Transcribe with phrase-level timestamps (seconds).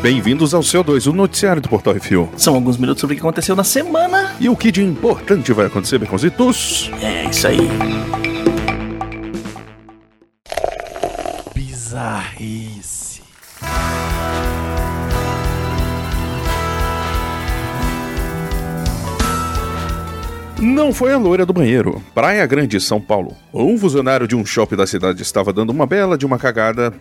[0.00, 2.28] Bem-vindos ao CO2, o noticiário do Portal Refil.
[2.36, 4.32] São alguns minutos sobre o que aconteceu na semana.
[4.38, 6.90] E o que de importante vai acontecer, Beconzitos?
[7.02, 7.68] É isso aí.
[11.52, 12.97] Bizarrice.
[20.68, 22.02] Não foi a loira do banheiro.
[22.14, 23.34] Praia Grande, São Paulo.
[23.54, 26.92] Um funcionário de um shopping da cidade estava dando uma bela de uma cagada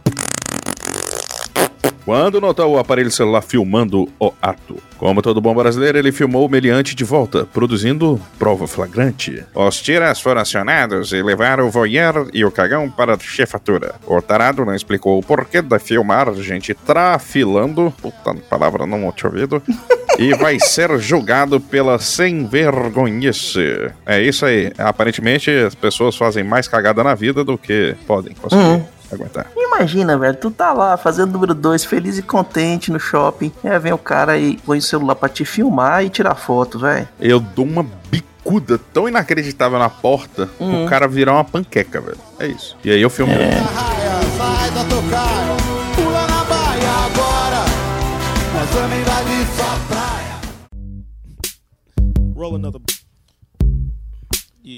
[2.05, 4.81] quando notou o aparelho celular filmando o ato.
[4.97, 9.43] Como todo bom brasileiro, ele filmou o meliante de volta, produzindo prova flagrante.
[9.53, 13.95] Os tiras foram acionados e levaram o voyeur e o cagão para a chefatura.
[14.05, 19.61] O tarado não explicou o porquê da filmar gente trafilando, puta palavra não tinha ouvido,
[20.17, 23.91] e vai ser julgado pela sem vergonhice.
[24.05, 24.71] É isso aí.
[24.77, 28.61] Aparentemente, as pessoas fazem mais cagada na vida do que podem conseguir.
[28.63, 28.85] Uhum.
[29.09, 29.45] Aguentar.
[29.55, 33.53] Imagina, velho, tu tá lá fazendo número 2, feliz e contente no shopping.
[33.63, 36.77] E aí vem o cara e põe o celular pra te filmar e tirar foto,
[36.77, 37.07] velho.
[37.17, 40.83] Eu dou uma bicuda tão inacreditável na porta Uhum.
[40.85, 42.17] o cara virar uma panqueca, velho.
[42.37, 42.75] É isso.
[42.83, 43.31] E aí eu filmo.
[43.31, 43.61] É.
[45.95, 47.65] Pula na baia agora.
[48.53, 50.06] Nós vamos invadir sua praia.
[52.37, 52.79] Roll another.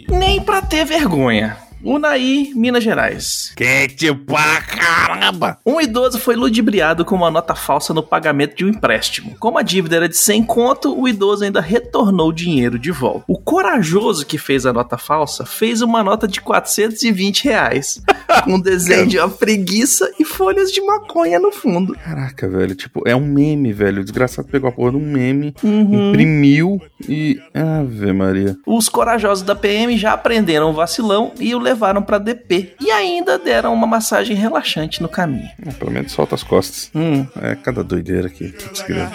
[0.09, 1.57] Nem pra ter vergonha.
[1.83, 3.53] Unaí, Minas Gerais.
[3.55, 5.57] Quente pra caramba!
[5.65, 9.35] Um idoso foi ludibriado com uma nota falsa no pagamento de um empréstimo.
[9.39, 13.23] Como a dívida era de 100 conto, o idoso ainda retornou o dinheiro de volta.
[13.27, 18.01] O corajoso que fez a nota falsa fez uma nota de 420 reais,
[18.43, 21.95] com um desenho de uma preguiça e folhas de maconha no fundo.
[21.95, 24.01] Caraca, velho, tipo, é um meme, velho.
[24.01, 26.09] O desgraçado pegou a porra de um meme, Uhum.
[26.09, 27.39] imprimiu e.
[27.53, 28.57] Ave Maria.
[28.65, 32.73] Os corajosos da PM já aprenderam o vacilão e o levaram pra DP.
[32.79, 35.49] E ainda deram uma massagem relaxante no caminho.
[35.67, 36.89] Ah, pelo menos solta as costas.
[36.95, 37.25] Hum.
[37.41, 38.49] É cada doideira aqui.
[38.49, 39.09] Putz, grilo.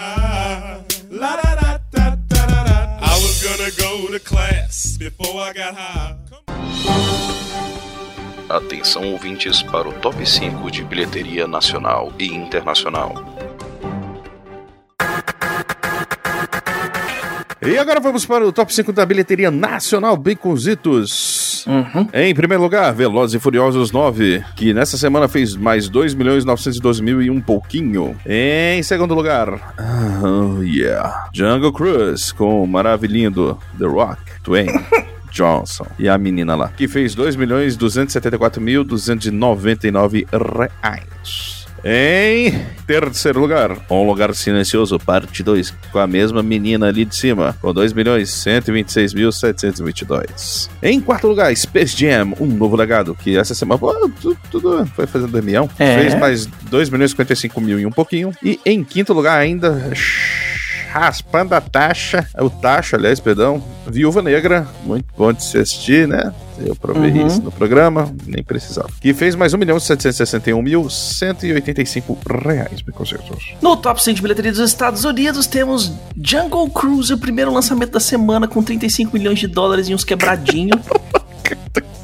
[1.11, 2.99] La da da da da da da.
[3.01, 6.15] I was gonna go to class before I got high.
[8.47, 13.15] Atenção ouvintes para o top 5 de bilheteria nacional e internacional.
[17.67, 21.34] E agora vamos para o top 5 da bilheteria nacional Baconzitos.
[21.67, 22.07] Uhum.
[22.13, 27.01] Em primeiro lugar, Velozes e Furiosos 9, que nessa semana fez mais 2 milhões 912
[27.01, 28.15] mil e um pouquinho.
[28.25, 29.75] Em segundo lugar,
[30.23, 34.71] oh yeah, Jungle Cruise com o maravilhindo The Rock, Dwayne
[35.31, 41.54] Johnson e a menina lá, que fez 2 milhões 274 mil 299 reais.
[41.87, 42.51] Em
[42.87, 47.71] terceiro lugar, Um Lugar Silencioso, parte 2, com a mesma menina ali de cima, com
[47.71, 50.67] 2 milhões 126 mil 722.
[50.81, 55.05] Em quarto lugar, Space Jam, Um Novo Legado, que essa semana, pô, tudo, tudo foi
[55.05, 55.99] fazendo milhão, É.
[55.99, 58.31] fez mais 2 milhões 55 mil e um pouquinho.
[58.41, 59.91] E em quinto lugar ainda,
[60.91, 66.33] raspando a taxa, o taxa, aliás, perdão, Viúva Negra, muito bom de se assistir, né?
[66.59, 67.27] Eu provei Uhum.
[67.27, 68.89] isso no programa, nem precisava.
[69.01, 73.37] Que fez mais 1 milhão 761 mil 185 reais, me consertou.
[73.61, 77.99] No top 100 de bilheteria dos Estados Unidos temos Jungle Cruise, o primeiro lançamento da
[77.99, 80.79] semana com 35 milhões de dólares e uns quebradinhos.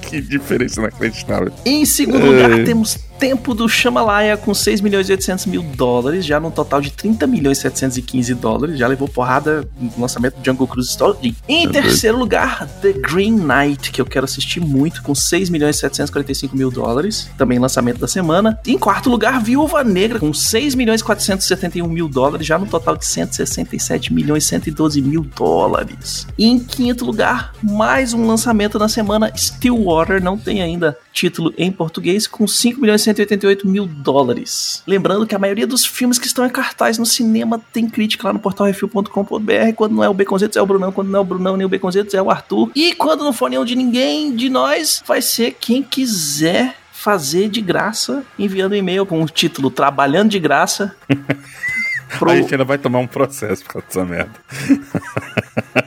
[0.01, 1.53] Que diferença inacreditável.
[1.65, 6.39] em segundo lugar temos Tempo do Shamalaya com 6 milhões e 800 mil dólares, já
[6.39, 10.67] num total de 30 milhões e 715 dólares, já levou porrada no lançamento do Jungle
[10.67, 11.35] Cruise Story.
[11.47, 15.75] Em Tá terceiro lugar, The Green Knight, que eu quero assistir muito, com 6 milhões
[15.75, 18.59] e 745 mil dólares, também lançamento da semana.
[18.65, 22.97] Em quarto lugar, Viúva Negra, com 6 milhões e 471 mil dólares, já no total
[22.97, 26.25] de 167 milhões e 112 mil dólares.
[26.39, 31.71] E em quinto lugar, mais um lançamento na semana, Stillwater, não tem ainda título em
[31.71, 34.83] português, com 5 milhões e 188 mil dólares.
[34.87, 38.33] Lembrando que a maioria dos filmes que estão em cartaz no cinema tem crítica lá
[38.33, 39.73] no portalrefil.com.br.
[39.75, 40.91] Quando não é o Beconzitos, é o Brunão.
[40.91, 42.71] Quando não é o Brunão nem o Beconzitos, é o Arthur.
[42.75, 47.61] E quando não for nenhum de ninguém de nós, vai ser quem quiser fazer de
[47.61, 50.95] graça, enviando um e-mail com o título Trabalhando de Graça.
[52.19, 54.31] pro, A gente ainda vai tomar um processo por causa dessa merda.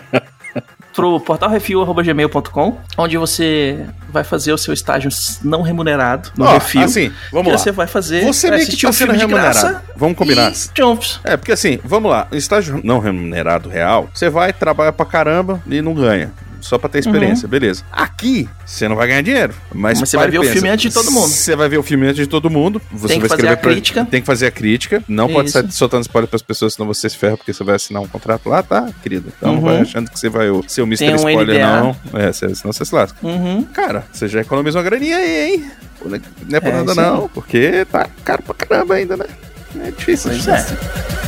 [0.98, 5.08] pro portalrefil.gmail.com, onde você vai fazer o seu estágio
[5.44, 6.82] não remunerado no Ó, refil.
[6.82, 7.58] assim, vamos lá.
[7.58, 9.80] você vai fazer Você meio que tá um sendo remunerado.
[9.94, 10.52] Vamos combinar.
[10.76, 11.20] jumps.
[11.22, 15.80] É, porque assim, vamos lá, estágio não remunerado real, você vai, trabalha pra caramba e
[15.80, 16.32] não ganha.
[16.60, 17.84] Só pra ter experiência, beleza.
[17.92, 20.52] Aqui, você não vai ganhar dinheiro, mas, Mas você vai ver o pensa.
[20.54, 21.28] filme antes de todo mundo.
[21.28, 22.80] Você vai ver o filme antes de todo mundo.
[22.92, 24.04] Você Tem que vai fazer escrever a crítica.
[24.04, 25.02] Tem que fazer a crítica.
[25.08, 25.58] Não pode Isso.
[25.60, 28.48] sair soltando spoiler pras pessoas, senão você se ferra, porque você vai assinar um contrato
[28.48, 29.32] lá, tá, querido?
[29.36, 29.64] Então não Uhum.
[29.66, 31.12] vai achando que você vai o- ser o Mr.
[31.12, 31.80] Um Spoiler, NDA.
[31.80, 31.96] não.
[32.20, 33.16] É, senão você se lasca.
[33.22, 33.62] Uhum.
[33.72, 35.70] Cara, você já economizou uma graninha aí, hein?
[36.04, 39.24] Não é- não é por É, nada não, porque tá caro pra caramba ainda, né?
[39.84, 40.30] É difícil.
[40.30, 41.27] Pois é.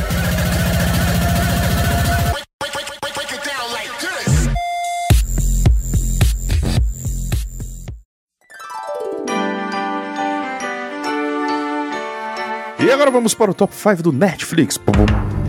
[12.91, 14.77] E agora vamos para o top 5 do Netflix.
[14.77, 15.40] Pum, pum.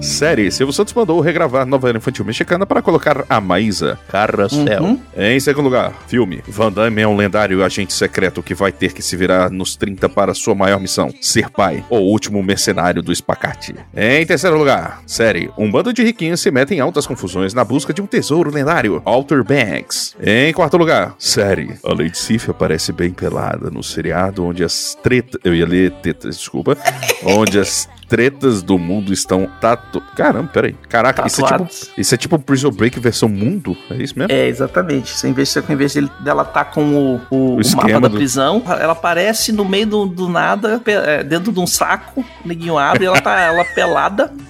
[0.00, 4.82] Série, Silvio Santos mandou regravar novela infantil mexicana para colocar a Maísa Carrossel.
[4.82, 5.00] Uhum.
[5.16, 6.42] Em segundo lugar, filme.
[6.46, 10.08] Van Damme é um lendário agente secreto que vai ter que se virar nos 30
[10.08, 13.74] para sua maior missão, ser pai, o último mercenário do espacate.
[13.94, 15.50] Em terceiro lugar, série.
[15.56, 19.02] Um bando de riquinhos se mete em altas confusões na busca de um tesouro lendário,
[19.04, 20.14] Alter Banks.
[20.20, 21.74] Em quarto lugar, série.
[21.82, 25.40] A Lady Sif aparece bem pelada no seriado onde as tretas...
[25.42, 26.76] Eu ia ler tetas, desculpa.
[27.24, 30.00] onde as tretas do mundo estão tatu...
[30.16, 30.74] Caramba, peraí.
[30.88, 31.68] Caraca, isso é, tipo,
[31.98, 33.76] isso é tipo Prison Break versão mundo?
[33.90, 34.32] É isso mesmo?
[34.32, 35.10] É, exatamente.
[35.16, 38.08] Você, em vez, em vez de- dela tá com o, o- o esquema mapa da
[38.08, 42.48] do- prisão, ela aparece no meio do, do nada, é, dentro de um saco, o
[42.48, 44.32] neguinho abre, e ela tá ela pelada,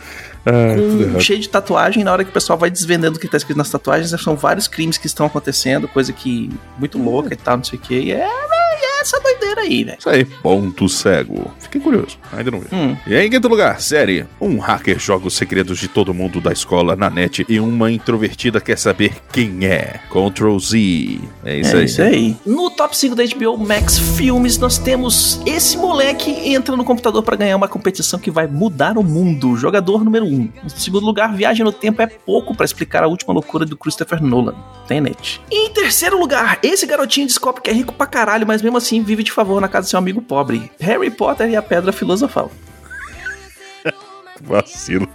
[0.48, 1.20] Ah, errado.
[1.20, 2.04] cheio de tatuagem.
[2.04, 4.68] Na hora que o pessoal vai desvendando o que tá escrito nas tatuagens, são vários
[4.68, 6.48] crimes que estão acontecendo, coisa que
[6.78, 8.12] muito louca e tal, não sei o que.
[8.80, 9.98] E é, essa doideira aí, velho.
[9.98, 11.50] Isso aí, ponto cego.
[11.60, 12.68] Fiquei curioso, ainda não vi.
[12.72, 12.96] Hum.
[13.06, 14.26] E em quinto lugar, série.
[14.40, 18.60] Um hacker joga os segredos de todo mundo da escola na net e uma introvertida
[18.60, 20.00] quer saber quem é.
[20.10, 21.20] Ctrl Z.
[21.44, 21.84] É isso é aí.
[21.84, 22.36] isso aí.
[22.44, 27.36] No top 5 da HBO Max Filmes, nós temos esse moleque entra no computador pra
[27.36, 29.56] ganhar uma competição que vai mudar o mundo.
[29.56, 30.28] Jogador número 1.
[30.28, 30.48] Um.
[30.62, 34.22] No segundo lugar, Viagem no Tempo é pouco pra explicar a última loucura do Christopher
[34.22, 34.54] Nolan.
[34.86, 35.40] Tenet.
[35.50, 39.02] E em terceiro lugar, esse garotinho descobre que é rico pra caralho, mas mesmo assim
[39.02, 40.70] vive de favor na casa do seu amigo pobre.
[40.80, 42.50] Harry Potter e a Pedra Filosofal.
[44.42, 45.08] Vacilo.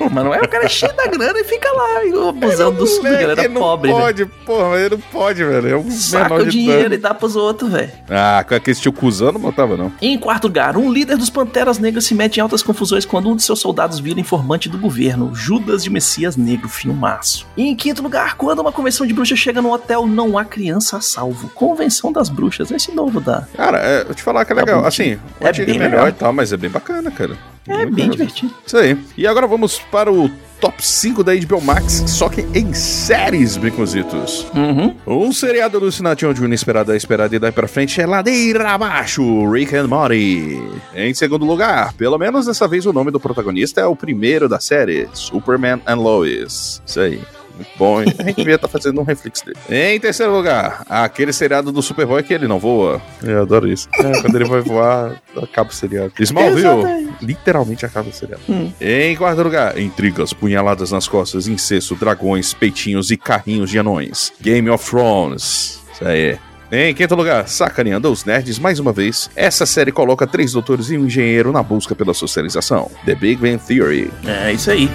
[0.00, 3.10] Mas não é o cara é cheio da grana e fica lá abusando dos, da
[3.10, 4.02] galera Ele não pobre, velho.
[4.02, 5.68] pode, porra, mas ele não pode, velho.
[5.68, 7.92] É um Saca o dinheiro e dá pros outros, velho.
[8.08, 9.92] Ah, com aquele tio cuzão não botava, não.
[10.00, 13.36] Em quarto lugar, um líder dos Panteras Negras se mete em altas confusões quando um
[13.36, 17.46] de seus soldados vira informante do governo, Judas de Messias Negro, filmaço.
[17.56, 20.96] E em quinto lugar, quando uma convenção de bruxas chega no hotel, não há criança
[20.96, 21.50] a salvo.
[21.50, 23.46] Convenção das bruxas, esse novo da.
[23.54, 24.80] Cara, é, vou te falar que é Tá legal.
[24.80, 25.20] bonitinho.
[25.38, 26.08] Assim, o É é bem melhor legal.
[26.08, 27.36] e tal, mas é bem bacana, cara.
[27.68, 28.26] É Muito bem legal.
[28.26, 28.54] divertido.
[28.66, 28.96] Isso aí.
[29.16, 30.30] E agora vamos para o
[30.60, 34.46] top 5 da HBO Max, só que em séries, Brincositos.
[34.54, 34.94] Uhum.
[35.06, 39.50] Um seriado alucinante onde o inesperado é esperado e daí pra frente é ladeira abaixo,
[39.50, 40.62] Rick and Morty.
[40.94, 44.60] Em segundo lugar, pelo menos dessa vez o nome do protagonista é o primeiro da
[44.60, 46.80] série, Superman and Lois.
[46.86, 47.20] Isso aí.
[47.56, 48.12] Muito bom, hein?
[48.18, 49.58] A gente devia estar fazendo um reflex dele.
[49.68, 53.00] Em terceiro lugar, aquele seriado do Superboy que ele não voa.
[53.22, 53.88] Eu adoro isso.
[53.98, 56.12] É, quando ele vai voar, acaba o seriado.
[56.18, 58.42] Smallville, literalmente acaba o seriado.
[58.48, 58.72] Hum.
[58.80, 64.32] Em quarto lugar, intrigas, punhaladas nas costas, incesto, dragões, peitinhos e carrinhos de anões.
[64.40, 65.80] Game of Thrones.
[65.92, 66.38] Isso aí.
[66.74, 70.96] Em quinto lugar, sacaneando os nerds mais uma vez, essa série coloca três doutores e
[70.96, 72.90] um engenheiro na busca pela socialização.
[73.04, 74.10] The Big Bang Theory.
[74.24, 74.88] É isso aí.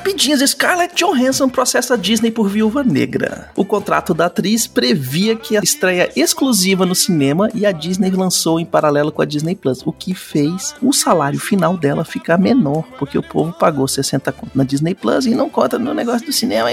[0.00, 0.40] Rapidinhas.
[0.50, 3.50] Scarlett Johansson processa a Disney por Viúva Negra.
[3.54, 8.58] O contrato da atriz previa que a estreia exclusiva no cinema e a Disney lançou
[8.58, 12.84] em paralelo com a Disney Plus, o que fez o salário final dela ficar menor,
[12.98, 16.32] porque o povo pagou 60 conto na Disney Plus e não conta no negócio do
[16.32, 16.70] cinema.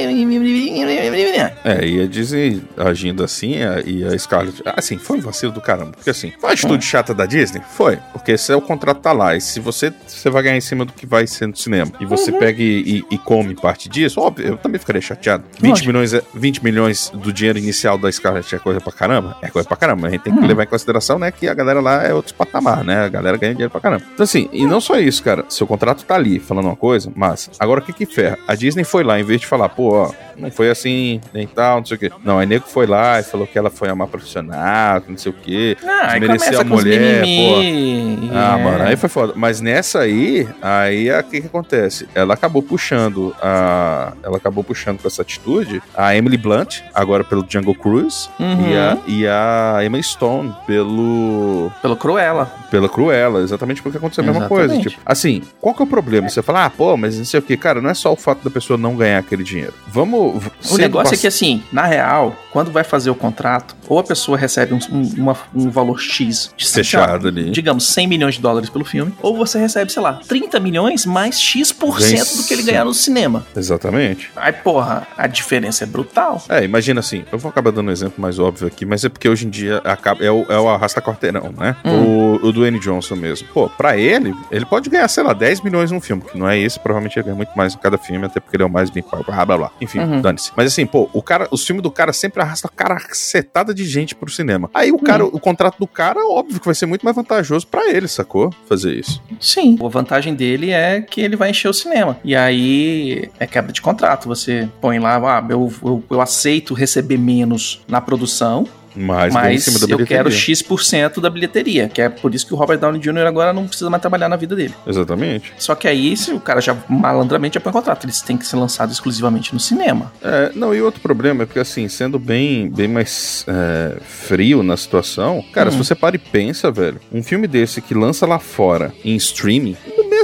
[1.65, 3.55] É, e a Disney agindo assim,
[3.85, 4.61] e a Scarlett.
[4.65, 5.91] Assim, foi um vacilo do caramba.
[5.91, 7.61] Porque assim, foi uma atitude chata da Disney?
[7.75, 7.97] Foi.
[8.13, 10.93] Porque se o contrato tá lá, e se você, você vai ganhar em cima do
[10.93, 14.47] que vai ser no cinema, e você pega e, e- e come parte disso, óbvio,
[14.47, 15.43] eu também ficaria chateado.
[15.59, 15.87] 20 Lógico.
[15.87, 19.37] milhões, é- 20 milhões do dinheiro inicial da Scarlett é coisa pra caramba?
[19.41, 20.07] É coisa pra caramba.
[20.07, 22.83] A gente tem que levar em consideração, né, que a galera lá é outro patamar,
[22.83, 23.05] né?
[23.05, 24.03] A galera ganha dinheiro pra caramba.
[24.13, 25.45] Então, assim, e não só isso, cara.
[25.49, 28.37] Seu contrato tá ali falando uma coisa, mas agora o que que ferra?
[28.47, 31.77] A Disney foi lá, em vez de falar, pô, ó, não foi assim, nem tal,
[31.79, 32.11] não sei o quê.
[32.23, 35.35] Não, aí nego foi lá e falou que ela foi uma profissional, não sei o
[35.35, 35.75] quê.
[35.85, 37.25] Ah, aí desmereceu a mulher, pô.
[37.59, 38.29] mimimi.
[38.33, 38.63] Ah, É.
[38.63, 39.33] mano, aí foi foda.
[39.35, 42.07] Mas nessa aí, aí o que que acontece?
[42.15, 44.13] Ela acabou puxando a.
[44.23, 48.69] Ela acabou puxando com essa atitude a Emily Blunt, agora pelo Jungle Cruise, Uhum.
[48.69, 51.71] e, a, e a Emma Stone pelo.
[51.81, 52.45] Pelo Cruella.
[52.71, 54.77] Pela Cruella, exatamente porque aconteceu a mesma coisa.
[54.77, 56.29] Tipo, assim, qual que é o problema?
[56.29, 58.43] Você fala, ah, pô, mas não sei o que, cara, não é só o fato
[58.43, 59.73] da pessoa não ganhar aquele dinheiro.
[59.87, 60.26] Vamos,
[60.71, 64.37] O negócio é que, assim, na real, quando vai fazer o contrato, ou a pessoa
[64.37, 67.49] recebe um, um- uma- um valor X de Fechado ali.
[67.51, 71.39] digamos, 100 milhões de dólares pelo filme, ou você recebe, sei lá, 30 milhões mais
[71.39, 73.45] X% do que ele ganhar no cinema.
[73.55, 74.31] Exatamente.
[74.35, 76.41] Aí, porra, a diferença é brutal.
[76.49, 79.27] É, imagina assim, eu vou acabar dando um exemplo mais óbvio aqui, mas é porque
[79.29, 81.75] hoje em dia acaba, é, o, é o arrasta quarteirão, né?
[81.85, 83.47] O, o Dwayne Johnson mesmo.
[83.53, 86.57] Pô, pra ele, ele pode ganhar, sei lá, 10 milhões num filme, que não é
[86.57, 88.89] esse, provavelmente ele ganha muito mais em cada filme, até porque ele é o mais
[88.89, 89.71] bem pago, blá blá blá.
[89.81, 90.51] Enfim, dane-se.
[90.55, 94.29] Mas assim, pô, o cara, os filmes do cara sempre arrastam caracetada de gente pro
[94.29, 94.69] cinema.
[94.73, 97.89] Aí o cara, o contrato do cara, óbvio que vai ser muito mais vantajoso pra
[97.89, 98.53] ele, sacou?
[98.67, 99.21] Fazer isso.
[99.39, 99.77] Sim.
[99.83, 102.17] A vantagem dele é que ele vai encher o cinema.
[102.23, 104.27] E aí é quebra de contrato.
[104.27, 109.79] Você põe lá, ah, eu, eu, eu aceito receber menos na produção, Mas, mas cima
[109.79, 110.31] da eu quero.
[110.31, 111.87] X% da bilheteria.
[111.87, 113.27] Que é por isso que o Robert Downey Jr.
[113.27, 114.73] agora não precisa mais trabalhar na vida dele.
[114.85, 115.53] Exatamente.
[115.57, 118.55] Só que aí, se o cara já malandramente já põe contrato, eles têm que ser
[118.55, 120.11] lançados exclusivamente no cinema.
[120.21, 124.75] É, não, e outro problema é porque, assim, sendo bem, bem mais é, frio na
[124.75, 128.93] situação, cara, se você para e pensa, velho, um filme desse que lança lá fora
[129.03, 129.77] em streaming,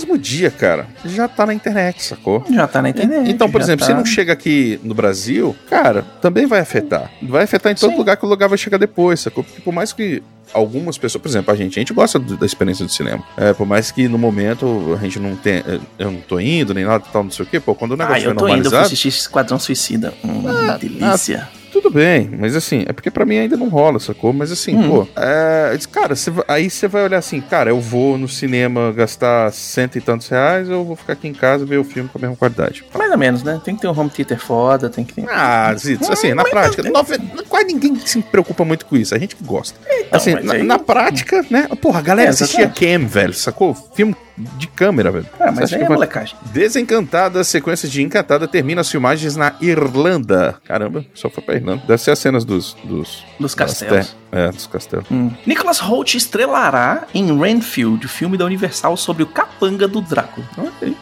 [0.05, 2.43] mesmo dia, cara, já tá na internet, sacou?
[2.51, 3.29] Já tá na internet.
[3.29, 3.91] Então, por exemplo, tá...
[3.91, 7.09] se não chega aqui no Brasil, cara, também vai afetar.
[7.21, 7.97] Vai afetar em todo Sim.
[7.97, 9.43] lugar que o lugar vai chegar depois, sacou?
[9.43, 10.21] Porque por mais que
[10.53, 13.23] algumas pessoas, por exemplo, a gente, a gente gosta do- da experiência do cinema.
[13.37, 15.63] É, por mais que no momento a gente não tenha,
[15.97, 18.15] eu não tô indo nem nada, tal, não sei o quê, pô, quando o negócio
[18.15, 20.13] Ah, eu tô indo, eu normalizado, assistir Esquadrão Suicida.
[20.23, 21.47] Hum, Ah, delícia.
[21.83, 24.31] Tudo bem, mas assim, é porque pra mim ainda não rola, sacou?
[24.31, 24.89] Mas assim, Hum.
[24.89, 29.51] pô, é, cara, vai- aí você vai olhar assim, cara, eu vou no cinema gastar
[29.51, 32.07] cento e tantos reais ou eu vou ficar aqui em casa e ver o filme
[32.07, 32.85] com a mesma qualidade?
[32.97, 33.59] Mais ou menos, né?
[33.65, 35.25] Tem que ter um home theater foda, tem que ter.
[35.29, 39.35] Ah, Zito, assim, na prática, nove- quase ninguém se preocupa muito com isso, a gente
[39.35, 39.77] que gosta.
[40.09, 41.67] assim, Então, mas na, aí- na prática, né?
[41.81, 42.69] Porra, a galera É, assistia.
[42.69, 43.75] Cam, velho, sacou?
[43.93, 45.25] Filme de câmera, velho.
[45.39, 46.35] Ah, Você mas acha aí que é molecagem.
[46.51, 50.55] Desencantada, sequência de Encantada termina as filmagens na Irlanda.
[50.65, 51.83] Caramba, só foi pra Irlanda.
[51.87, 52.75] Deve ser as cenas dos.
[52.83, 54.07] Dos, Dos castelos.
[54.07, 55.05] te- É, dos castelos.
[55.11, 55.29] Hum.
[55.45, 60.45] Nicholas Holt estrelará em Renfield, filme da Universal sobre o capanga do Drácula.
[60.57, 60.95] Ok,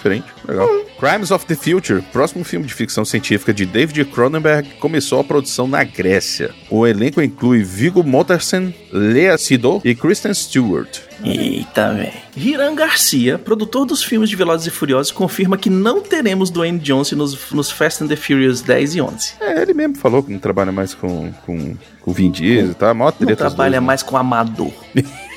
[0.00, 0.68] diferente, legal.
[0.98, 5.68] Crimes of the Future, próximo filme de ficção científica de David Cronenberg, começou a produção
[5.68, 6.50] na Grécia.
[6.70, 11.00] O elenco inclui Viggo Mortensen, Lea Seydoux e Kristen Stewart.
[11.22, 12.12] Eita, velho.
[12.36, 17.16] Hiram Garcia, produtor dos filmes de Velozes e Furiosos, confirma que não teremos Dwayne Johnson
[17.16, 19.32] nos, nos Fast and the Furious 10 e 11.
[19.40, 22.94] É, ele mesmo falou que não trabalha mais com, com, com Vin Diesel, tá?
[22.94, 23.86] Mó Não treta trabalha dois, né?
[23.86, 24.72] mais com amador.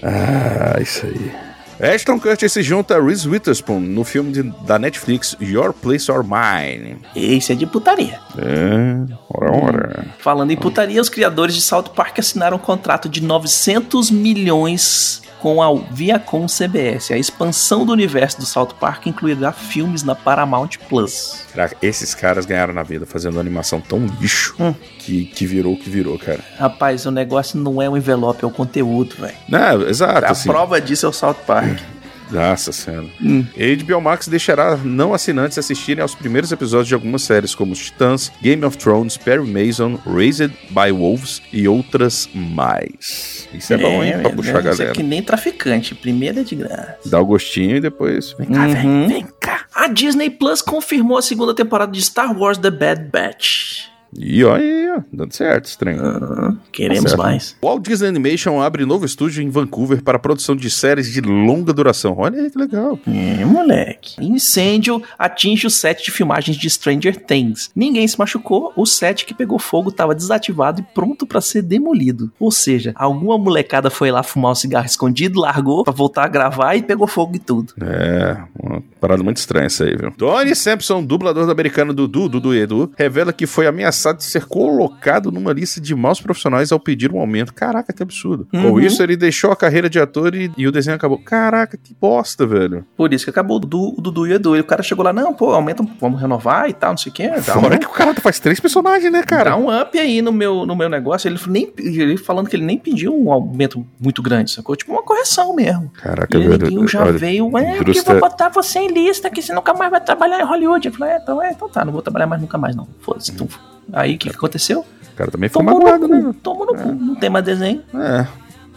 [0.00, 1.51] Ah, isso aí.
[1.82, 6.22] Ashton Kutcher se junta a Reese Witherspoon no filme de- da Netflix Your Place or
[6.22, 6.98] Mine.
[7.16, 8.20] Esse é de putaria.
[8.38, 10.06] É, ora, ora.
[10.20, 15.60] Falando em putaria, os criadores de South Park assinaram um contrato de 900 milhões com
[15.60, 17.10] a Viacom CBS.
[17.10, 21.44] A expansão do universo do South Park incluirá filmes na Paramount Plus.
[21.52, 24.72] Caraca, esses caras ganharam na vida fazendo animação tão lixo Hum.
[25.00, 26.38] que, que virou o que virou, cara.
[26.56, 29.34] Rapaz, o negócio não é o envelope, é o conteúdo, velho.
[29.48, 30.48] Não, exato, A assim.
[30.48, 31.78] prova disso é o South Park.
[32.30, 33.06] Nossa senhora.
[33.20, 33.44] Hum.
[33.84, 38.32] HBO Max deixará não assinantes assistirem aos primeiros episódios de algumas séries como os Titãs,
[38.40, 43.48] Game of Thrones, Perry Mason, Raised by Wolves e outras mais.
[43.52, 44.12] Isso é, bom, hein?
[44.12, 44.92] Pra velho, puxar a Isso é galera.
[44.92, 45.94] que nem traficante.
[45.94, 46.98] Primeiro é de graça.
[47.06, 48.64] Dá o gostinho e depois vem cá.
[48.64, 49.66] Ah, vem, vem cá.
[49.74, 53.91] A Disney Plus confirmou a segunda temporada de Star Wars The Bad Batch.
[54.18, 56.00] E olha aí, ó, dando certo, estranho.
[56.04, 57.18] Ah, queremos Certo.
[57.22, 57.56] mais.
[57.62, 62.14] Walt Disney Animation abre novo estúdio em Vancouver para produção de séries de longa duração.
[62.18, 62.98] Olha aí que legal.
[63.06, 64.22] É, moleque.
[64.22, 67.70] Incêndio atinge o set de filmagens de Stranger Things.
[67.74, 72.30] Ninguém se machucou, o set que pegou fogo estava desativado e pronto para ser demolido.
[72.38, 76.76] Ou seja, alguma molecada foi lá fumar um cigarro escondido, largou pra voltar a gravar
[76.76, 77.72] e pegou fogo e tudo.
[77.80, 80.10] É, uma parada muito estranha essa aí, viu?
[80.12, 84.46] Tony Sampson, dublador do americano Dudu, Dudu e Edu, revela que foi ameaçado de ser
[84.46, 87.54] colocado numa lista de maus profissionais ao pedir um aumento.
[87.54, 88.48] Caraca, que absurdo.
[88.50, 88.80] Com Uhum.
[88.80, 91.18] isso, ele deixou a carreira de ator e, e o desenho acabou.
[91.18, 92.84] Caraca, que bosta, velho.
[92.96, 94.56] Por isso que acabou o Dudu, Dudu e o Edu.
[94.56, 97.14] E o cara chegou lá, não, pô, aumenta, vamos renovar e tal, não sei o
[97.14, 97.30] quê.
[97.42, 99.50] Fora um, que o cara faz três personagens, né, cara?
[99.50, 101.28] dá um up aí no meu, no meu negócio.
[101.28, 104.74] Ele, nem, ele falando que ele nem pediu um aumento muito grande, sacou?
[104.74, 105.90] Tipo uma correção mesmo.
[106.02, 106.62] Caraca, E o velho.
[106.64, 109.74] neguinho já olha, veio, é, porque indústria- vou botar você em lista, que você nunca
[109.74, 110.88] mais vai trabalhar em Hollywood.
[110.88, 112.88] Eu falei, é, então, é, então tá, não vou trabalhar mais nunca mais, não.
[113.00, 113.30] Foda-se.
[113.32, 113.46] Então,
[113.92, 114.80] aí o que, que aconteceu?
[115.12, 116.34] O cara também ficou Tomou magoado, no cu, né?
[116.42, 116.88] tomou no cu.
[116.92, 117.82] Não tem mais desenho.
[117.94, 118.26] É,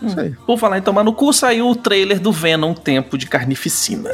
[0.05, 0.35] isso aí.
[0.45, 4.11] Por falar em tomar no cu, saiu o trailer do Venom Tempo de Carnificina.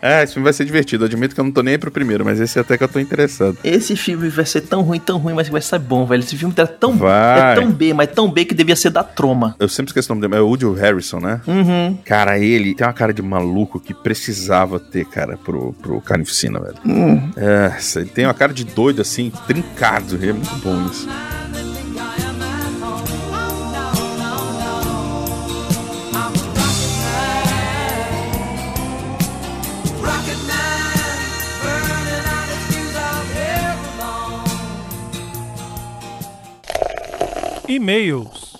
[0.00, 1.04] Ah, esse filme vai ser divertido.
[1.04, 2.88] Eu admito que eu não tô nem aí pro primeiro, mas esse até que eu
[2.88, 3.56] tô interessado.
[3.62, 6.20] Esse filme vai ser tão ruim, tão ruim, mas vai ser bom, velho.
[6.22, 7.52] Esse filme é tão, Vai.
[7.52, 9.54] é tão B, mas tão B que devia ser da troma.
[9.58, 11.40] Eu sempre esqueço o nome dele, mas é o Woody Harrison, né?
[11.46, 11.96] Uhum.
[12.04, 16.76] Cara, ele tem uma cara de maluco que precisava ter, cara, pro, pro Carnificina, velho.
[17.36, 20.18] É, ele tem uma cara de doido, assim, trincado.
[20.22, 21.08] É muito bom isso.
[37.72, 38.51] E-mails.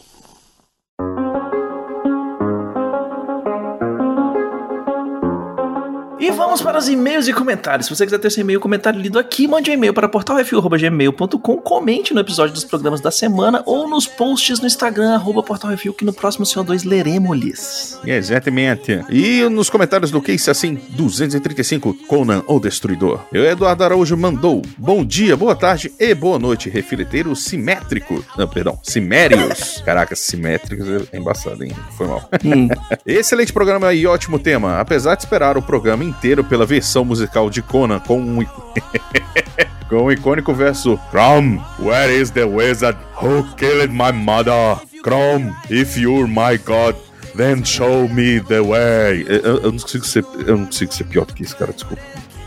[6.23, 7.89] E vamos para os e-mails e comentários.
[7.89, 11.57] Se você quiser ter seu e-mail e comentário lido aqui, mande um e-mail para portalrefil.gmail.com,
[11.57, 16.05] comente no episódio dos programas da semana ou nos posts no Instagram, arroba portalrefil, que
[16.05, 17.99] no próximo CO2 leremos-lhes.
[18.07, 19.05] Exatamente.
[19.11, 23.23] E nos comentários do Case Assim 235, Conan o Destruidor.
[23.33, 28.25] Eu, Eduardo Araújo, mandou bom dia, boa tarde e boa noite, refileteiro simétrico.
[28.39, 29.83] Não, perdão, simérios.
[29.85, 31.73] Caraca, simétricos é embaçado, hein?
[31.99, 32.31] Foi mal.
[33.05, 34.79] Excelente programa e ótimo tema.
[34.79, 38.45] Apesar de esperar o programa inteiro pela versão musical de Conan com um.
[39.89, 44.81] com o icônico verso Chrome, where is the wizard who killed my mother?
[45.03, 46.95] Chrome, if you're my god,
[47.37, 49.25] then show me the way.
[49.27, 52.03] Eu, eu não consigo ser, eu não consigo ser pior do que isso, cara, desculpa.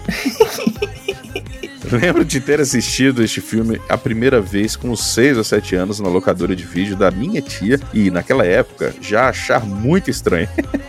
[1.91, 6.00] Lembro de ter assistido este filme a primeira vez com uns 6 ou 7 anos
[6.00, 10.50] na locadora de vídeo da minha tia e, naquela época, já achar muito estranho.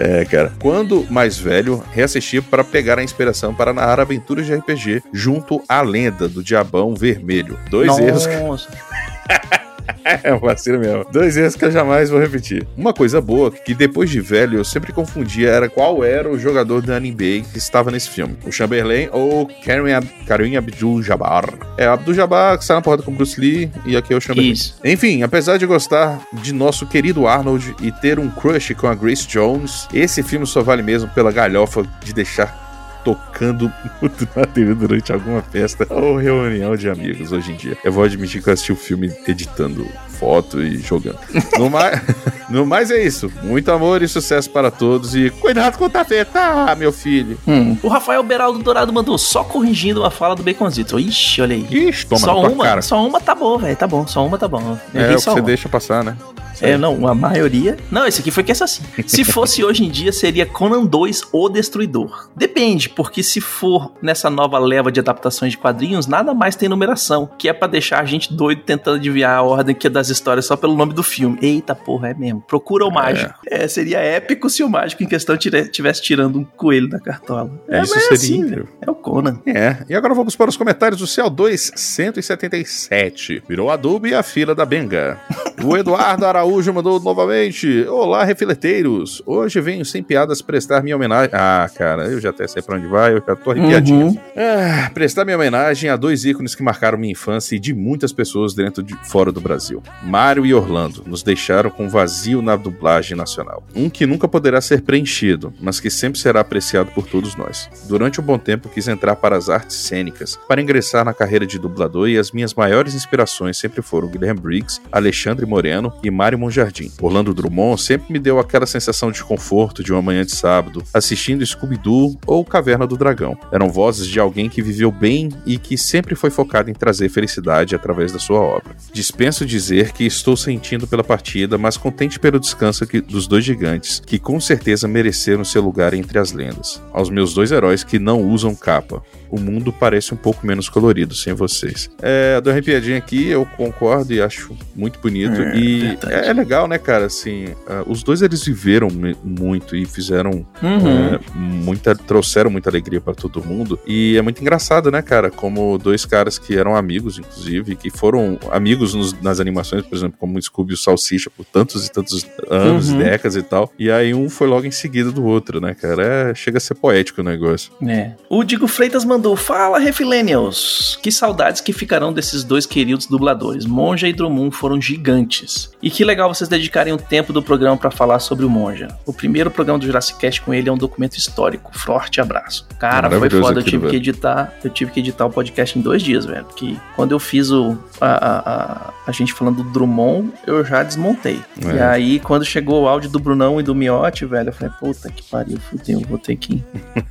[0.00, 0.50] É, cara.
[0.58, 5.82] Quando mais velho, reassisti para pegar a inspiração para narrar aventuras de RPG junto à
[5.82, 7.58] lenda do Diabão Vermelho.
[7.68, 8.26] Dois erros.
[10.22, 11.04] É um vacilo mesmo.
[11.12, 12.66] Dois erros que eu jamais vou repetir.
[12.76, 16.82] Uma coisa boa, que depois de velho eu sempre confundia era qual era o jogador
[16.82, 18.36] da NBA que estava nesse filme.
[18.46, 21.44] O Chamberlain ou Kareem, Ab Kareem Abdul-Jabbar.
[21.76, 24.52] É, Abdul-Jabbar que sai na porrada com Bruce Lee e aqui é o Chamberlain.
[24.52, 24.78] Isso.
[24.84, 29.26] Enfim, apesar de gostar de nosso querido Arnold e ter um crush com a Grace
[29.26, 32.59] Jones, esse filme só vale mesmo pela galhofa de deixar
[33.04, 37.76] tocando muito na TV durante alguma festa ou reunião de amigos hoje em dia.
[37.84, 39.86] Eu vou admitir que eu assisti o filme editando
[40.18, 41.18] foto e jogando.
[41.58, 42.00] No mais,
[42.50, 43.32] no mais é isso.
[43.42, 47.38] Muito amor e sucesso para todos e cuidado com o tapeta, meu filho.
[47.48, 47.76] Hum.
[47.82, 50.98] O Rafael Beraldo Dourado mandou só corrigindo a fala do Baconzito.
[50.98, 51.66] Ixi, olha aí.
[51.88, 52.82] Ixi, toma só uma, cara.
[52.82, 53.76] só uma tá bom, velho.
[53.76, 54.78] Tá bom, só uma tá bom.
[54.94, 56.16] Eu É o que você deixa passar, né?
[56.60, 57.76] É, não, a maioria.
[57.90, 58.82] Não, esse aqui foi que é assim.
[59.06, 62.28] Se fosse hoje em dia, seria Conan 2 O Destruidor.
[62.36, 67.28] Depende, porque se for nessa nova leva de adaptações de quadrinhos, nada mais tem numeração,
[67.38, 70.46] que é pra deixar a gente doido tentando adivinhar a ordem que é das histórias
[70.46, 71.38] só pelo nome do filme.
[71.40, 72.40] Eita porra, é mesmo.
[72.42, 73.34] Procura o mágico.
[73.46, 77.50] É, seria épico se o mágico em questão estivesse tirando um coelho da cartola.
[77.68, 78.68] É, Isso é seria assim, incrível.
[78.80, 79.40] É o Conan.
[79.46, 83.42] É, e agora vamos para os comentários do CO2 177.
[83.48, 85.18] Virou adubo e a fila da benga.
[85.62, 87.86] O Eduardo Araújo mandou novamente.
[87.88, 89.22] Olá, refileteiros.
[89.24, 91.30] Hoje venho sem piadas prestar minha homenagem.
[91.32, 94.08] Ah, cara, eu já até sei pra onde vai, eu já tô arrepiadinho.
[94.08, 94.18] Uhum.
[94.36, 98.52] Ah, prestar minha homenagem a dois ícones que marcaram minha infância e de muitas pessoas
[98.52, 99.82] dentro de fora do Brasil.
[100.02, 103.62] Mário e Orlando nos deixaram com vazio na dublagem nacional.
[103.74, 107.70] Um que nunca poderá ser preenchido, mas que sempre será apreciado por todos nós.
[107.88, 111.58] Durante um bom tempo quis entrar para as artes cênicas, para ingressar na carreira de
[111.58, 116.90] dublador e as minhas maiores inspirações sempre foram Guilherme Briggs, Alexandre Moreno e Mário Monjardim.
[117.00, 121.44] Orlando Drummond sempre me deu aquela sensação de conforto de uma manhã de sábado, assistindo
[121.44, 123.36] Scooby-Doo ou Caverna do Dragão.
[123.52, 127.74] Eram vozes de alguém que viveu bem e que sempre foi focado em trazer felicidade
[127.74, 128.74] através da sua obra.
[128.92, 134.00] Dispenso dizer que estou sentindo pela partida, mas contente pelo descanso que- dos dois gigantes,
[134.04, 136.82] que com certeza mereceram seu lugar entre as lendas.
[136.92, 139.02] Aos meus dois heróis que não usam capa.
[139.30, 141.88] O mundo parece um pouco menos colorido sem vocês.
[142.02, 145.40] É, dou uma arrepiadinha aqui, eu concordo e acho muito bonito.
[145.40, 146.19] É, e verdade.
[146.24, 147.06] É, é legal, né, cara?
[147.06, 148.88] Assim, ah, os dois eles viveram
[149.24, 151.14] muito e fizeram Uhum.
[151.14, 153.78] é, muita, trouxeram muita alegria pra todo mundo.
[153.86, 155.30] E é muito engraçado, né, cara?
[155.30, 160.16] Como dois caras que eram amigos, inclusive, que foram amigos nos- nas animações, por exemplo,
[160.18, 163.00] como o Scooby e o Salsicha, por tantos e tantos anos Uhum.
[163.00, 163.72] e décadas e tal.
[163.78, 166.30] E aí um foi logo em seguida do outro, né, cara?
[166.30, 167.70] É, chega a ser poético o negócio.
[167.86, 168.12] É.
[168.28, 170.98] O Digo Freitas mandou mandou: Fala, Refilenials!
[171.02, 173.66] Que saudades que ficarão desses dois queridos dubladores.
[173.66, 175.70] Monja e Drummond foram gigantes.
[175.82, 178.88] E que legal vocês dedicarem o tempo do programa pra falar sobre o Monja.
[179.06, 181.70] O primeiro programa do Jurassic Cast com ele é um documento histórico.
[181.72, 182.66] Forte abraço.
[182.78, 183.60] Cara, foi foda.
[183.60, 184.52] Eu tive que editar.
[184.64, 186.44] Eu tive que editar o podcast em dois dias, velho.
[186.44, 187.78] Porque quando eu fiz o.
[188.00, 191.40] A, a, a, a gente falando do Drummond, eu já desmontei.
[191.64, 191.76] É.
[191.76, 195.10] E aí, quando chegou o áudio do Brunão e do Miotti, velho, eu falei, puta
[195.10, 196.62] que pariu, fudeu, vou ter que.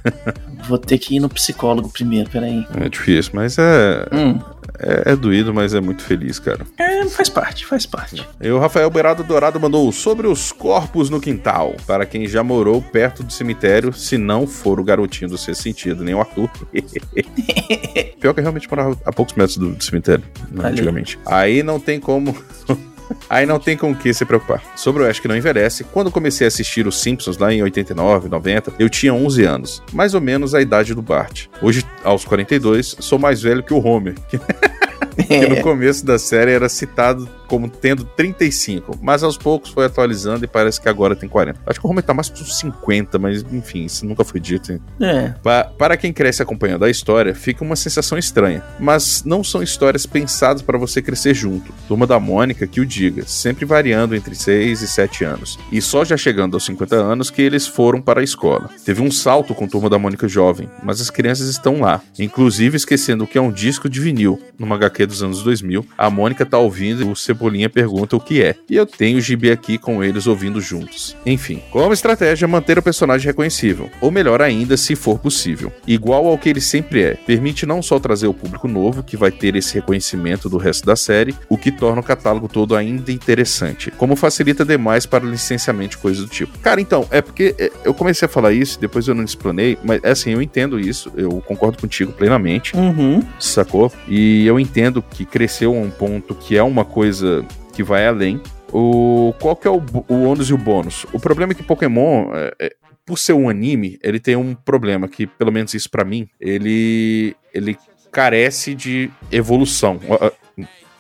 [0.68, 2.66] vou ter que ir no psicólogo primeiro, peraí.
[2.76, 4.40] É difícil, mas é, Hum,
[4.80, 6.66] é, é doído, mas é muito feliz, cara.
[6.78, 8.26] é, faz parte, faz parte.
[8.42, 11.76] E o Rafael Beirado Dourado mandou sobre os corpos no quintal.
[11.86, 16.04] Para quem já morou perto do cemitério, se não for o garotinho do sexto sentido,
[16.04, 16.50] nem o Arthur.
[18.20, 21.20] Pior que eu realmente morava a poucos metros do, do cemitério, né, antigamente.
[21.26, 22.36] Aí não tem como.
[23.30, 24.64] Aí não tem com o que se preocupar.
[24.76, 28.30] Sobre o Ash que não envelhece, quando comecei a assistir os Simpsons lá em 89,
[28.30, 31.48] 90, eu tinha 11 anos, mais ou menos a idade do Bart.
[31.62, 34.40] Hoje, aos 42, sou mais velho que o Homer, que
[35.26, 40.46] que no começo da série era citado como tendo 35, mas aos poucos foi atualizando
[40.46, 41.60] e parece que agora tem 40.
[41.66, 44.72] Acho que o Homer tá mais pros 50, mas enfim, isso nunca foi dito.
[44.72, 44.80] hein?
[45.02, 49.62] É, Pa- para quem cresce acompanhando a história, fica uma sensação estranha, mas não são
[49.64, 51.74] histórias pensadas para você crescer junto.
[51.88, 55.58] Turma da Mônica que o diga, sempre variando entre 6 e 7 anos.
[55.72, 58.70] E só já chegando aos 50 anos que eles foram para a escola.
[58.86, 63.24] Teve um salto com Turma da Mônica jovem, mas as crianças estão lá, inclusive esquecendo
[63.24, 64.40] o que é um disco de vinil.
[64.58, 68.56] Numa HQ dos anos 2000, a Mônica tá ouvindo o Cebolinha pergunta o que é.
[68.70, 71.16] E eu tenho o gibi aqui com eles ouvindo juntos.
[71.26, 75.72] Enfim, como estratégia, manter o personagem reconhecível, ou melhor ainda, se for possível.
[75.88, 79.32] Igual ao que ele sempre é, permite não só trazer o público novo, que vai
[79.32, 83.90] ter esse reconhecimento do resto da série, o que torna o catálogo todo ainda interessante,
[83.92, 86.60] como facilita demais para licenciamento e coisas do tipo.
[86.60, 90.04] Cara, então, é porque é, eu comecei a falar isso, depois eu não explanei, mas
[90.04, 93.24] é assim, eu entendo isso, eu concordo contigo plenamente uhum.
[93.40, 93.92] sacou?
[94.08, 97.29] E eu entendo que cresceu a um ponto que é uma coisa
[97.74, 98.42] que vai além.
[98.72, 101.06] O, qual que é o, o ônus e o bônus?
[101.12, 105.08] O problema é que Pokémon, é, é, por ser um anime, ele tem um problema
[105.08, 107.78] que, pelo menos isso pra mim, ele, ele
[108.12, 110.00] carece de evolução.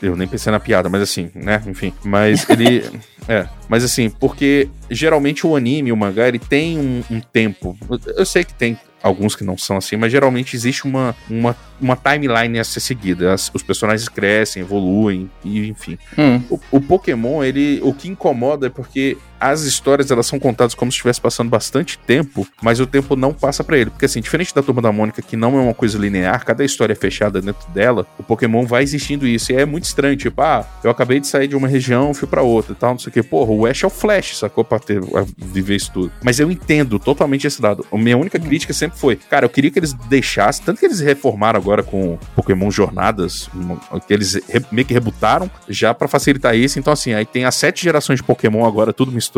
[0.01, 1.61] Eu nem pensei na piada, mas assim, né?
[1.67, 1.93] Enfim.
[2.03, 2.83] Mas ele.
[3.27, 3.47] é.
[3.67, 7.77] Mas assim, porque geralmente o anime, o mangá, ele tem um, um tempo.
[8.15, 11.95] Eu sei que tem alguns que não são assim, mas geralmente existe uma, uma, uma
[11.95, 13.33] timeline a ser seguida.
[13.33, 15.97] As- os personagens crescem, evoluem, e enfim.
[16.17, 16.41] Hum.
[16.49, 17.79] O, o Pokémon, ele.
[17.83, 21.97] O que incomoda é porque as histórias elas são contadas como se estivesse passando bastante
[21.99, 23.89] tempo, mas o tempo não passa pra ele.
[23.89, 26.93] Porque assim, diferente da turma da Mônica, que não é uma coisa linear, cada história
[26.93, 29.51] é fechada dentro dela, o Pokémon vai existindo isso.
[29.51, 32.41] E é muito estranho, tipo, ah, eu acabei de sair de uma região, fui pra
[32.41, 33.23] outra e tal, não sei o que.
[33.23, 34.63] Porra, o Ash é o Flash, sacou?
[34.63, 36.11] Pra ter, a viver isso tudo.
[36.23, 37.85] Mas eu entendo totalmente esse lado.
[37.91, 40.99] A minha única crítica sempre foi, cara, eu queria que eles deixassem, tanto que eles
[40.99, 43.49] reformaram agora com Pokémon Jornadas,
[44.05, 44.39] que eles
[44.71, 46.77] meio que rebutaram, já pra facilitar isso.
[46.77, 49.28] Então, assim, aí tem as sete gerações de Pokémon agora tudo misturado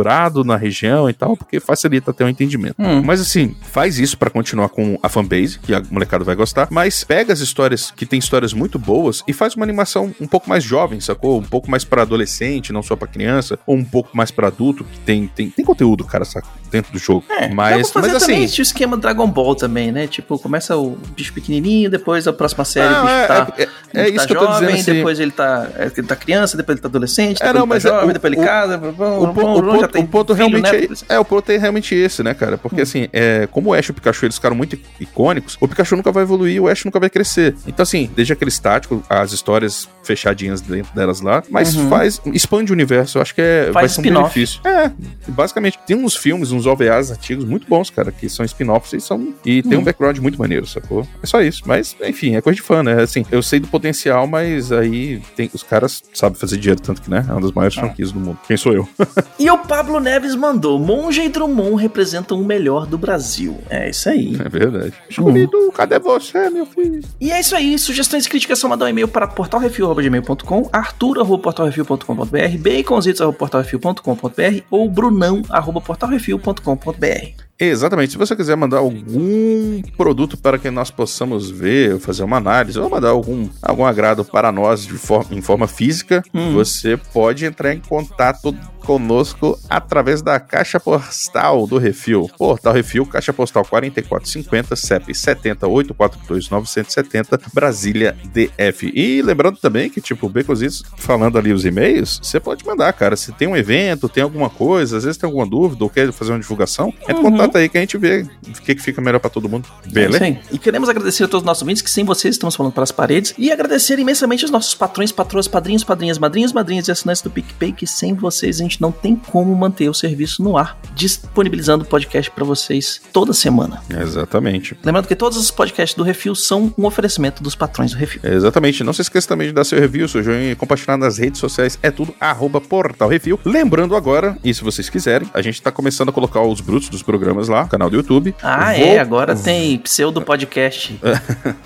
[0.45, 2.75] na região e tal, porque facilita até o entendimento.
[2.79, 3.01] Hum.
[3.03, 7.03] Mas assim, faz isso pra continuar com a fanbase, que a molecada vai gostar, mas
[7.03, 10.63] pega as histórias que tem histórias muito boas e faz uma animação um pouco mais
[10.63, 11.39] jovem, sacou?
[11.39, 14.83] Um pouco mais pra adolescente, não só pra criança, ou um pouco mais pra adulto,
[14.83, 16.47] que tem, tem, tem conteúdo, cara, saca?
[16.71, 17.25] Dentro do jogo.
[17.29, 18.43] É, mas, mas assim.
[18.43, 20.07] esse esquema Dragon Ball também, né?
[20.07, 23.63] Tipo, começa o bicho pequenininho, depois a próxima série Não, o bicho é, tá, é-
[23.63, 24.93] é ele isso tá que eu tô jovem, dizendo, assim.
[24.93, 27.67] depois ele tá, é, ele tá criança, depois ele tá adolescente, É, depois não, ele
[27.69, 30.33] mas tá é, jovem, o- depois ele o- casa, O, po- o ponto, o ponto
[30.33, 30.87] realmente né?
[31.09, 32.57] é, é, o ponto é realmente esse, né, cara?
[32.57, 35.95] Porque assim, é, como o Ash e o Pikachu eles ficaram muito icônicos, o Pikachu
[35.95, 37.55] nunca vai evoluir, o Ash nunca vai crescer.
[37.67, 42.73] Então, assim, desde aquele estático, as histórias fechadinhas dentro delas lá, mas faz, expande o
[42.73, 44.61] universo, eu acho que é, vai Faz ser um benefício.
[44.65, 44.91] É,
[45.27, 49.33] basicamente, tem uns filmes, uns OVAs antigos muito bons, cara, que são spin-offs e são,
[49.45, 51.07] e tem um background muito maneiro, sacou?
[51.21, 53.01] É só isso, mas, enfim, é coisa de fã, né?
[53.01, 57.09] Assim, eu sei do potencial, mas aí tem, os caras sabem fazer dinheiro, tanto que,
[57.09, 58.37] né, é uma das maiores franquias do mundo.
[58.47, 58.87] Quem sou eu?
[59.39, 63.57] E o Pablo Neves mandou: Monja e Drummond representam o melhor do Brasil.
[63.69, 64.37] É isso aí.
[64.39, 64.93] É verdade.
[65.09, 67.01] Escolhido, cadê você, meu filho?
[67.19, 67.79] E é isso aí.
[67.79, 77.50] Sugestões e críticas são mandar um e-mail para portalrefil.gmail.com, arthur.portalrefil.com.br, baconzitos.portalrefil.com.br ou brunão.portalrefil.com.br.
[77.65, 78.11] Exatamente.
[78.13, 82.89] Se você quiser mandar algum produto para que nós possamos ver, fazer uma análise, ou
[82.89, 87.79] mandar algum, algum agrado para nós de for- em forma física, você pode entrar em
[87.79, 92.27] contato conosco através da caixa postal do Refil.
[92.35, 98.91] Portal Refil, caixa postal 4450, CEP 70842-970, Brasília DF.
[98.93, 103.15] E lembrando também que, tipo, Becositos, falando ali os e-mails, você pode mandar, cara.
[103.15, 106.31] Se tem um evento, tem alguma coisa, às vezes tem alguma dúvida ou quer fazer
[106.31, 109.19] uma divulgação, entra em contato aí que a gente vê o que, que fica melhor
[109.19, 109.67] pra todo mundo.
[109.85, 110.23] Beleza?
[110.23, 110.39] aí.
[110.51, 112.91] E queremos agradecer a todos os nossos ouvintes, que sem vocês estamos falando para as
[112.91, 113.33] paredes.
[113.37, 117.71] E agradecer imensamente os nossos patrões, patroas, padrinhos, padrinhas, madrinhos, madrinhas e assinantes do PicPay,
[117.71, 121.87] que sem vocês a gente não tem como manter o serviço no ar, disponibilizando o
[121.87, 123.81] podcast para vocês toda semana.
[123.89, 124.77] Exatamente.
[124.83, 128.21] Lembrando que todos os podcasts do Refil são um oferecimento dos patrões do Refil.
[128.23, 128.83] Exatamente.
[128.83, 131.77] Não se esqueça também de dar seu review, seu joinha e compartilhar nas redes sociais.
[131.81, 133.39] É tudo arroba Portal Refil.
[133.45, 137.01] Lembrando agora, e se vocês quiserem, a gente tá começando a colocar os brutos dos
[137.01, 138.33] programas lá, no canal do YouTube.
[138.41, 140.97] Ah, Vou- é, agora tem pseudo podcast.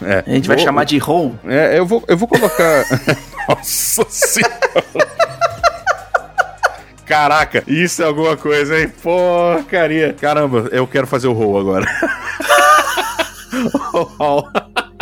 [0.02, 1.36] É, A gente vai vou- chamar de Roll.
[1.46, 2.84] É, eu vou, eu vou colocar.
[3.50, 4.56] Nossa senhora!
[7.06, 8.92] Caraca, isso é alguma coisa, hein?
[9.04, 10.14] Porcaria.
[10.14, 11.86] Caramba, eu quero fazer o roll agora.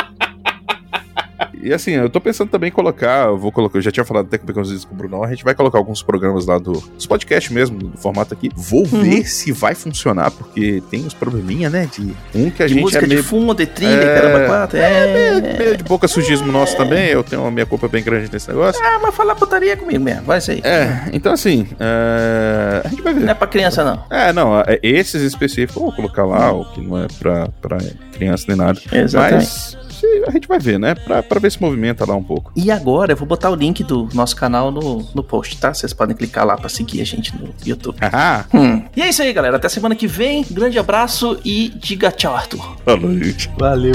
[1.63, 4.25] E assim, eu tô pensando também em colocar, eu vou colocar, eu já tinha falado
[4.25, 7.05] até com o com o Bruno, a gente vai colocar alguns programas lá do, dos
[7.05, 8.49] podcasts mesmo, do formato aqui.
[8.55, 9.01] Vou Uhum.
[9.01, 11.87] ver se vai funcionar, porque tem uns probleminha, né?
[11.91, 14.45] De um que a De gente música é meio de fundo, de trilha, É, caramba,
[14.45, 14.77] quatro.
[14.77, 15.57] É.
[15.57, 18.81] meio de boca sujismo nosso também, eu tenho a minha culpa bem grande nesse negócio.
[18.85, 20.59] Ah, mas falar putaria comigo mesmo, vai aí.
[20.65, 23.35] É, então assim, é, a gente vai Não é ver.
[23.35, 24.03] pra criança, não.
[24.09, 27.77] É, não, é, esses específicos eu vou colocar lá, o que não é pra, pra
[28.11, 28.79] criança nem nada.
[28.91, 29.35] Exatamente.
[29.45, 29.77] Mas
[30.27, 30.95] a gente vai ver, né?
[30.95, 32.51] Pra, pra ver se movimenta lá um pouco.
[32.55, 35.73] E agora eu vou botar o link do nosso canal no, no post, tá?
[35.73, 37.97] Vocês podem clicar lá pra seguir a gente no YouTube.
[38.15, 38.45] Ah.
[38.53, 38.83] Hum.
[38.95, 39.57] E é isso aí, galera.
[39.57, 40.45] Até semana que vem.
[40.51, 42.75] Grande abraço e diga tchau, Arthur.
[42.85, 43.49] Falou, gente.
[43.57, 43.93] Valeu.